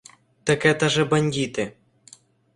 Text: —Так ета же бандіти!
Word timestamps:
—Так 0.43 0.65
ета 0.65 0.89
же 0.89 1.05
бандіти! 1.05 1.73